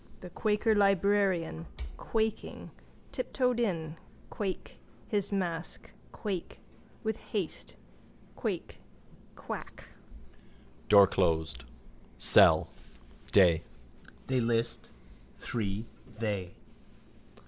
The 0.21 0.31
quaker 0.31 0.73
librarian, 0.73 1.67
quaking, 1.95 2.71
tiptoed 3.11 3.59
in, 3.59 3.97
quake, 4.31 4.79
his 5.07 5.31
mask, 5.31 5.91
quake, 6.11 6.59
with 7.03 7.17
haste, 7.17 7.75
quake, 8.35 8.79
quack. 9.35 9.89
Door 10.89 11.05
closed. 11.05 11.65
Cell. 12.17 12.67
Day. 13.31 13.61
They 14.25 14.39
list. 14.39 14.89
Three. 15.37 15.85
They. 16.17 16.55